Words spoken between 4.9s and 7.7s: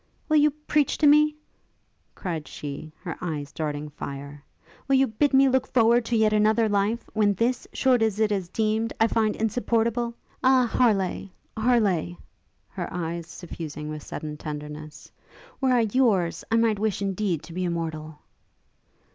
you bid me look forward to yet another life, when this,